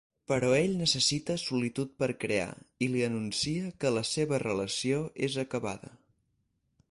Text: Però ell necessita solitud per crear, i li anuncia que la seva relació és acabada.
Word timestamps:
Però 0.29 0.47
ell 0.59 0.71
necessita 0.77 1.35
solitud 1.41 1.91
per 2.03 2.09
crear, 2.23 2.49
i 2.85 2.89
li 2.95 3.05
anuncia 3.09 3.69
que 3.83 3.93
la 3.99 4.05
seva 4.15 4.39
relació 4.45 5.03
és 5.29 5.41
acabada. 5.47 5.95